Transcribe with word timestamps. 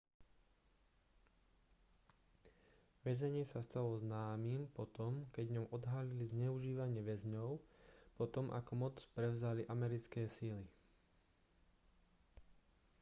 väzenie 3.05 3.43
sa 3.51 3.59
stalo 3.67 3.91
známym 4.05 4.61
po 4.75 4.83
tom 4.97 5.13
keď 5.33 5.45
v 5.47 5.55
ňom 5.61 5.67
odhalili 5.77 6.25
zneužívanie 6.33 7.01
väzňov 7.09 7.49
po 8.17 8.25
tom 8.35 8.47
ako 8.59 8.71
moc 8.89 8.95
prevzali 9.15 9.61
americké 9.75 10.21
sily 10.35 10.65